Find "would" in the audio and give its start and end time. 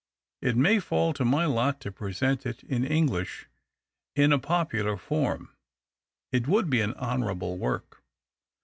6.47-6.71